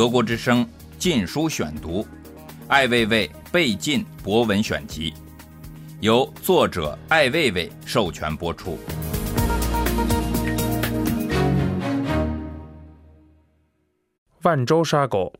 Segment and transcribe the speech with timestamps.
[0.00, 0.64] 德国之声
[0.98, 2.02] 《禁书选读》，
[2.68, 5.12] 艾未未被禁博文选集，
[6.00, 8.78] 由作者艾未未授权播出。
[14.40, 15.34] 万州杀狗，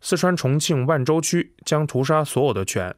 [0.00, 2.92] 四川重庆万州区将屠杀所有的犬。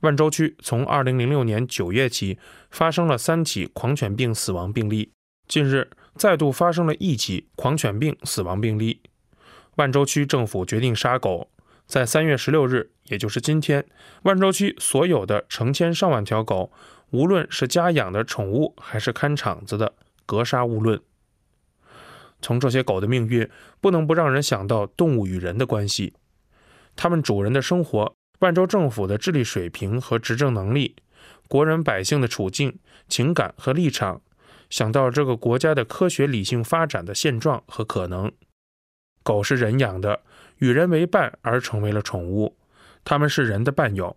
[0.00, 2.38] 万州区从2006年9月起
[2.70, 5.12] 发生了三起狂犬病死亡病例，
[5.48, 9.00] 近日再度发生了一起狂犬病死亡病例。
[9.76, 11.48] 万州区政府决定杀狗，
[11.86, 13.84] 在3月16日，也就是今天，
[14.22, 16.70] 万州区所有的成千上万条狗，
[17.10, 19.94] 无论是家养的宠物还是看场子的，
[20.26, 21.00] 格杀勿论。
[22.40, 23.48] 从这些狗的命运，
[23.80, 26.12] 不能不让人想到动物与人的关系，
[26.96, 28.14] 它们主人的生活。
[28.40, 30.96] 万州政府的治理水平和执政能力，
[31.46, 32.76] 国人百姓的处境、
[33.08, 34.20] 情感和立场，
[34.68, 38.32] 想到这个国家的科学理性发展的现状和可能。
[39.22, 40.20] 狗是人养的，
[40.58, 42.56] 与人为伴而成为了宠物，
[43.04, 44.16] 它们是人的伴友。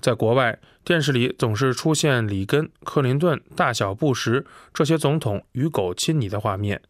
[0.00, 6.82] 在国外，电视里总是出现里根、克林顿、大小布什这些总统与狗亲昵的画面。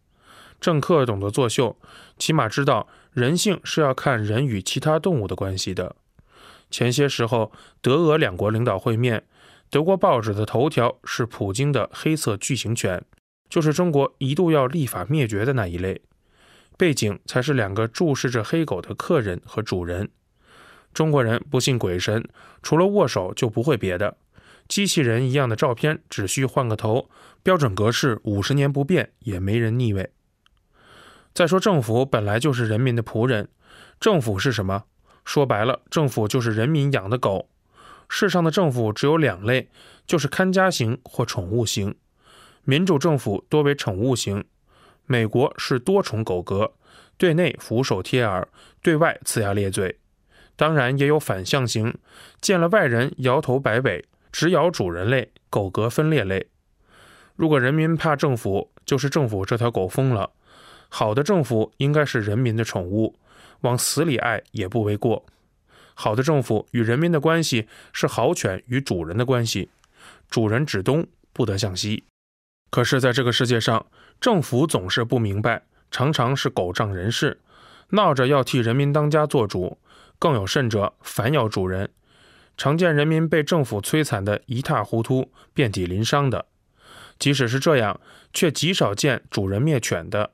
[0.60, 1.76] 政客懂得作秀，
[2.18, 5.94] 起码知道人性是要看人与其他动物的关系的。
[6.70, 9.24] 前些时候，德俄两国领导会面，
[9.70, 13.04] 德国报纸的头条是普京的黑色巨型犬，
[13.48, 16.00] 就是中国一度要立法灭绝的那一类。
[16.76, 20.10] 背景才是两个注视着黑狗的客人和主人。
[20.92, 22.28] 中国人不信鬼神，
[22.62, 24.16] 除了握手就不会别的。
[24.66, 27.10] 机器人一样的照片只需换个头，
[27.42, 30.10] 标准格式五十年不变，也没人腻味。
[31.34, 33.48] 再说，政府本来就是人民的仆人，
[33.98, 34.84] 政府是什么？
[35.24, 37.50] 说白了，政府就是人民养的狗。
[38.08, 39.68] 世上的政府只有两类，
[40.06, 41.94] 就是看家型或宠物型。
[42.64, 44.44] 民主政府多为宠物型。
[45.06, 46.72] 美国是多重狗格，
[47.16, 48.46] 对内俯首帖耳，
[48.82, 49.98] 对外呲牙咧嘴。
[50.56, 51.96] 当然也有反向型，
[52.40, 56.46] 见了外人摇头摆尾，只咬主人类，狗格分裂类。
[57.36, 60.30] 如果人民怕政府，就是政府这条狗疯了。
[60.88, 63.16] 好的政府应该是人民的宠物。
[63.60, 65.24] 往死里爱也不为过。
[65.94, 69.70] 好的政府与人民的关系是好犬与主人的关系，
[70.28, 72.04] 主人指东不得向西。
[72.70, 73.86] 可是，在这个世界上，
[74.20, 77.40] 政府总是不明白，常常是狗仗人势，
[77.90, 79.78] 闹着要替人民当家做主，
[80.18, 81.90] 更有甚者反咬主人。
[82.56, 86.46] 常见人民被政府摧残得一塌糊涂、遍体鳞伤的。
[87.18, 88.00] 即使是这样，
[88.32, 90.32] 却极少见主人灭犬的，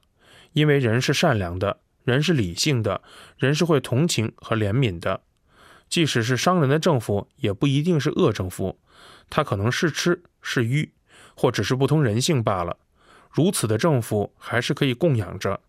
[0.52, 1.78] 因为人是善良的。
[2.04, 3.02] 人是理性的，
[3.36, 5.20] 人是会同情和怜悯的。
[5.88, 8.78] 即使是伤人的政府，也不一定是恶政府，
[9.28, 10.92] 他可能是痴是愚，
[11.34, 12.78] 或只是不通人性罢了。
[13.30, 15.60] 如此的政府还是可以供养着。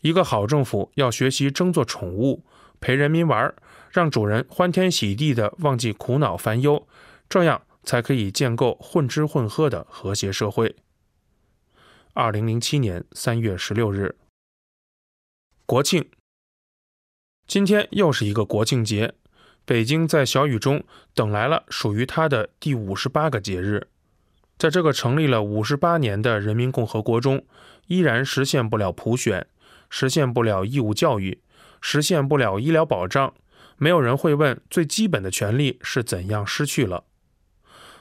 [0.00, 2.44] 一个好政府要学习争做宠物，
[2.80, 3.54] 陪人民玩，
[3.90, 6.86] 让主人欢天喜地的忘记苦恼烦忧，
[7.28, 10.76] 这样才可以建构混吃混喝的和谐社会。
[12.14, 14.16] 二零零七年三月十六日。
[15.66, 16.08] 国庆，
[17.46, 19.14] 今天又是一个国庆节。
[19.64, 20.82] 北京在小雨中
[21.12, 23.88] 等来了属于它的第五十八个节日。
[24.58, 27.44] 在这个成立了五十八年的人民共和国中，
[27.86, 29.46] 依然实现不了普选，
[29.88, 31.40] 实现不了义务教育，
[31.80, 33.32] 实现不了医疗保障。
[33.76, 37.04] 没有人会问最基本的权利是怎样失去了。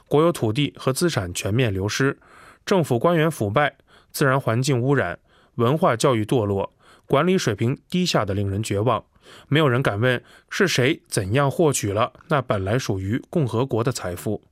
[0.08, 2.18] 国有土地和资产全面流失，
[2.66, 3.78] 政府官员腐败，
[4.12, 5.20] 自然环境污染，
[5.56, 6.74] 文化教育堕落。
[7.06, 9.06] 管理水平低下的令人绝望，
[9.48, 14.44] 没有人敢问是谁怎样获取了那本来属于共和国的财富。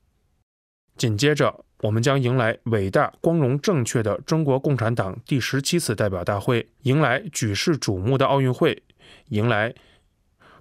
[0.96, 8.84] 紧接着，我们将迎来伟大、光荣、正确的中国共产党第十七次代表大会，迎来举世瞩目的奥运会，
[9.30, 9.76] 迎来。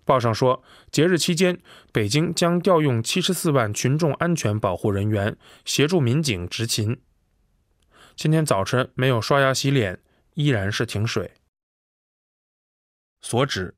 [0.04, 1.58] 报上说，节日期间，
[1.90, 7.00] 北京将调用七十四万群众安全保护人员协助民警执勤。
[8.14, 10.00] 今天早晨没有刷牙洗脸，
[10.34, 11.32] 依然是停水。
[13.22, 13.74] 所指，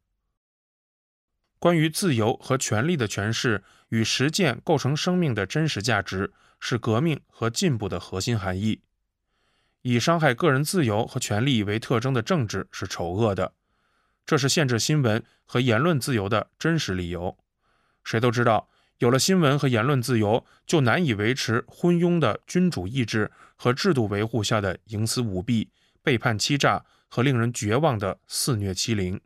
[1.60, 8.80] 关于自由和权利的诠释与实践构成生命的真实价值，是革命和进步的核心含义。
[9.82, 13.52] 以伤害个人自由和权利为特征的政治是丑恶的，
[14.24, 17.38] 这是限制新闻和言论自由的真实理由。
[18.02, 18.68] 谁都知道，
[18.98, 25.70] 有了新闻和言论自由，就难以维持昏庸的君主意志和制度维护下的营私舞弊、
[26.02, 29.20] 背叛欺诈和令人绝望的肆虐欺凌。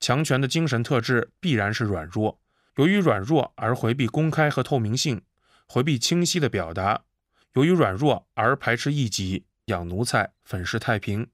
[0.00, 2.40] 强权的精神特质必然是软弱，
[2.76, 5.22] 由于软弱而回避公开和透明性，
[5.66, 7.04] 回避清晰的表达；
[7.52, 11.28] 由于软弱而排斥异己，养奴才，粉饰太平。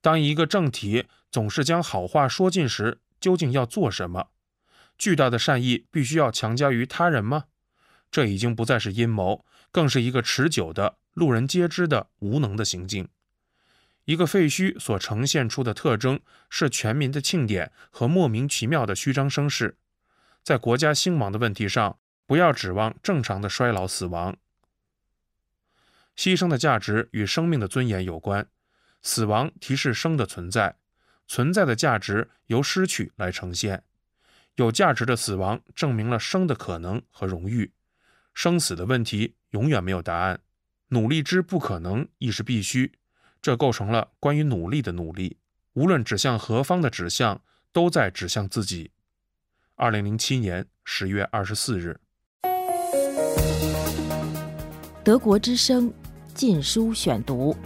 [0.00, 4.28] 当一个政体总是将好话说尽时，究竟要做什么？
[4.98, 7.44] 巨大的善意必须要强加于他人吗？
[8.10, 13.08] 这已经不再是阴谋，更是一个持久的、路人皆知的无能的行径。
[14.04, 19.76] 一个废墟所呈现出的特征是全民的庆典和莫名其妙的虚张声势。
[20.42, 24.36] 在国家兴亡的问题上，不要指望正常的衰老死亡。
[26.16, 28.48] 牺牲的价值与生命的尊严有关，
[29.02, 30.76] 死亡提示生的存在，
[31.26, 33.84] 存在的价值由失去来呈现。
[34.56, 37.72] 有价值的死亡证明了生的可能和荣誉。
[38.34, 40.40] 生死的问题永远没有答案，
[40.88, 42.92] 努力之不可能亦是必须。
[43.40, 45.38] 这构成了关于努力的努力，
[45.74, 47.40] 无论指向何方的指向，
[47.72, 48.90] 都在指向自己。
[49.80, 52.00] 二零零七年十月二十四日，
[55.04, 55.94] 德国之声
[56.34, 57.56] 禁书选读：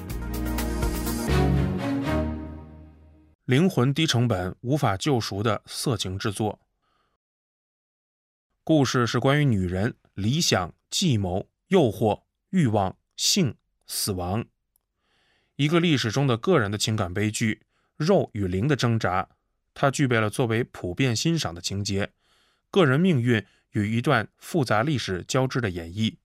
[3.46, 6.60] 灵魂低成本、无法救赎的色情制作。
[8.62, 9.94] 故事是关于女人。
[10.12, 13.56] 理想、计谋、诱惑、欲望、性、
[13.86, 14.44] 死亡，
[15.56, 17.62] 一个历史中的个人的情感悲剧，
[17.96, 19.30] 肉与灵的挣扎。
[19.74, 22.12] 它具备了作为普遍欣赏的情节，
[22.70, 26.16] 个人命运与一段复杂历史交织的演绎。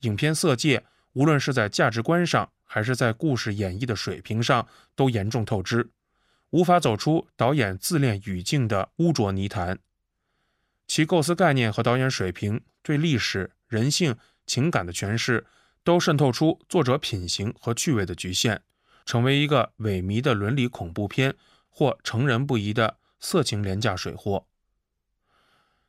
[0.00, 0.78] 影片《色戒》
[1.12, 4.66] 无论是在价值观上，还是在故事演绎的水平上，
[4.96, 5.90] 都严重透支，
[6.50, 9.78] 无法走出导演自恋语境的污浊泥潭。
[10.86, 14.16] 其构思概念和导演水平对历史、人性、
[14.46, 15.46] 情感的诠释，
[15.84, 18.60] 都渗透出作者品行和趣味的局限，
[19.06, 21.34] 成为一个萎靡的伦理恐怖片
[21.72, 24.46] 或成人不宜的色情廉价水货。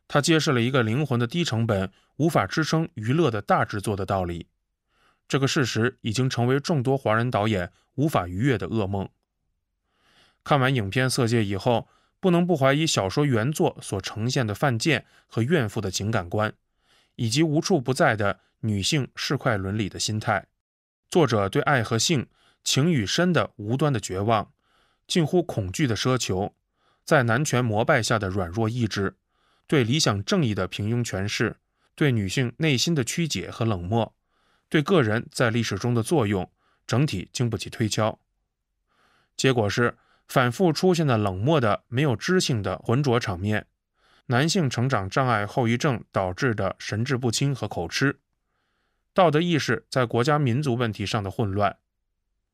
[0.08, 4.48] 它揭示了一个灵魂的低成本无法支撑娱乐的大制作的道理。
[5.28, 9.08] 这个事实已经成为众多华人导演无法逾越的噩梦。
[10.44, 11.88] 看完影片《色戒》以后。
[12.24, 16.54] 不能不怀疑小说原作所呈现的犯贱和怨妇的情感观，
[17.18, 20.48] 以及无处不在的女性市侩伦理的心态。
[21.10, 22.26] 作者对爱和性、
[22.64, 24.54] 情与身的无端的绝望，
[25.08, 26.54] 近乎恐惧的奢求，
[27.04, 29.16] 在男权膜拜下的软弱意志，
[29.68, 31.58] 对理想正义的平庸诠释，
[31.96, 34.14] 对女性内心的曲解和冷漠，
[34.70, 36.52] 对个人在历史中的作用，
[36.88, 38.20] 整体经不起推敲。
[39.36, 39.98] 结果是。
[40.26, 43.68] 反复出现的冷漠的、没有知性的浑浊场面，
[44.28, 48.20] 男性成长障碍后遗症导致的神志不清和口吃，
[49.14, 51.78] 道德意识在国家民族问题上的混乱，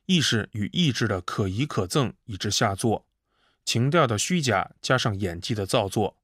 [0.10, 3.06] 意识与意志的可疑可憎以致下作，
[3.64, 6.18] 情调的虚假加上演技的造作，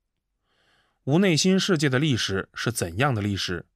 [1.04, 3.68] 无内心世界的历史是怎样的历史？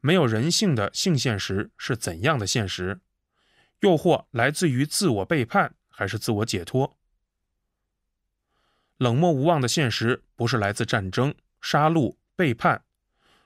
[0.00, 3.00] 没有人性的性现实是怎样的现实？
[3.80, 6.96] 诱惑来自于自我背叛还是自我解脱？
[8.98, 12.84] 冷漠无望的现实不是来自战争、杀戮、背叛，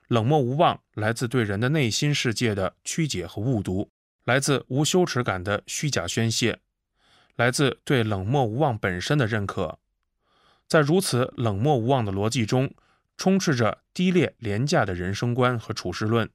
[0.08, 3.90] 冷漠无望来自对人的内心世界的曲解和误读，
[4.24, 6.60] 来自无羞耻感的虚假宣泄，
[7.36, 9.78] 来自对冷漠无望本身的认可。
[10.66, 12.74] 在如此冷漠无望的逻辑中，
[13.16, 16.28] 充斥着低劣廉价的人生观和处世论，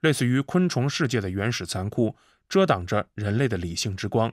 [0.00, 2.16] 类似于昆虫世界的原始残酷，
[2.48, 4.32] 遮挡着人类的理性之光。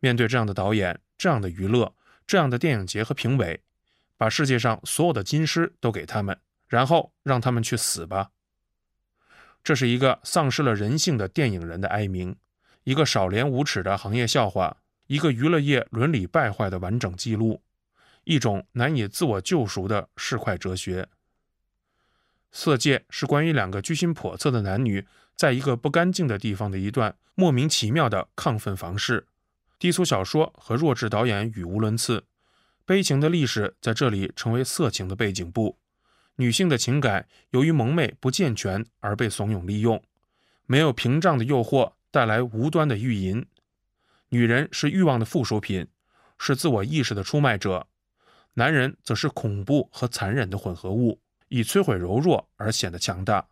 [0.00, 1.94] 面对这样的导演，这样的娱乐。
[2.26, 3.62] 这样的电影节和评委，
[4.16, 8.30] 把世界上所有的金狮都给他们，然后让他们去死吧。
[9.66, 12.36] 这是一个丧失了人性的电影人的哀鸣，
[12.84, 14.76] 一个少廉无耻的行业笑话，
[15.08, 17.60] 一个娱乐业伦理败坏的完整记录，
[18.22, 21.08] 一种难以自我救赎的市侩哲学。
[22.52, 25.04] 色戒是关于两个居心叵测的男女
[25.34, 29.26] 在一个不干净的地方的一段莫名其妙的亢奋房事。
[29.80, 32.22] 低俗小说和弱智导演语无伦次，
[32.84, 35.76] 悲情的历史在这里成为色情的背景布。
[36.36, 40.02] 女性的情感由于蒙昧不健全而被怂恿利用，
[40.66, 43.44] 没有屏障的诱惑带来无端的欲淫。
[44.28, 45.86] 女人是欲望的附属品，
[46.38, 47.86] 是自我意识的出卖者；
[48.54, 53.48] 男人则是恐怖和残忍的混合物，以摧毁柔弱而显得强大。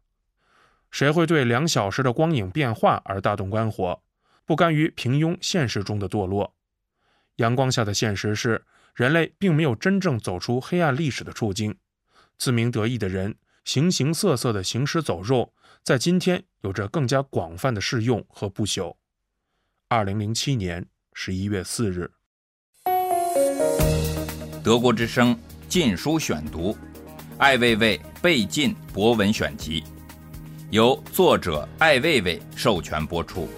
[0.91, 4.03] 谁会对两小时的光影变化而大动肝火？
[4.45, 6.55] 不甘于平庸现实中的堕落，
[7.37, 8.63] 阳光下的现实是，
[8.95, 11.75] 人类并没有真正走出黑暗历史的处境。
[12.39, 18.95] 自鸣得意的人，形形色色的行尸走肉，在今天有着更加广泛的适用和不朽。
[19.89, 22.11] 二零零七年十一月四日，
[24.63, 25.35] 德国之声
[25.69, 26.73] 《禁书选读》，
[27.39, 29.85] 艾未未被禁博文选集，
[30.71, 33.49] 由作者艾未未授权播出。